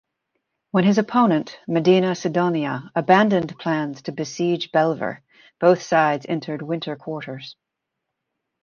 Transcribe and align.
When 0.71 0.83
his 0.83 0.97
opponent, 0.97 1.59
Medina-Sidonia, 1.67 2.89
abandoned 2.95 3.59
plans 3.59 4.01
to 4.01 4.11
besiege 4.11 4.71
Bellver, 4.71 5.21
both 5.59 5.83
sides 5.83 6.25
entered 6.27 6.63
winter 6.63 6.95
quarters. 6.95 7.55